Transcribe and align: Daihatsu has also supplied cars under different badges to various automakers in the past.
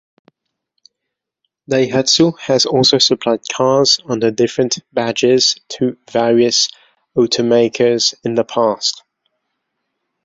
Daihatsu 1.69 2.35
has 2.39 2.65
also 2.65 2.97
supplied 2.97 3.41
cars 3.53 3.99
under 4.09 4.31
different 4.31 4.79
badges 4.91 5.57
to 5.69 5.95
various 6.11 6.69
automakers 7.15 8.15
in 8.23 8.33
the 8.33 8.43
past. 8.43 9.03